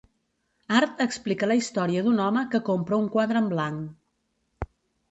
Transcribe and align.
Art 0.77 1.03
explica 1.05 1.49
la 1.51 1.57
història 1.61 2.05
d’un 2.09 2.25
home 2.25 2.45
que 2.55 2.63
compra 2.71 3.01
un 3.05 3.09
quadre 3.19 3.45
en 3.47 3.53
blanc. 3.57 4.69